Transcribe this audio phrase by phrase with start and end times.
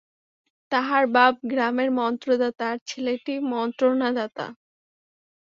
[0.71, 4.45] তাহার বাপ গ্রামের মন্ত্রদাতা আর ছেলেটি মন্ত্রণাদাতা।